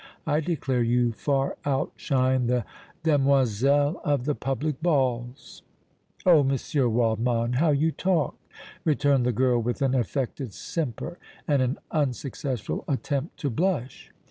[0.25, 2.65] I declare you far outshine the
[3.03, 5.61] demoiselles of the public balls!"
[6.25, 6.41] "Oh!
[6.41, 8.35] Monsieur Waldmann, how you talk!"
[8.83, 14.11] returned the girl, with an affected simper and an unsuccessful attempt to blush.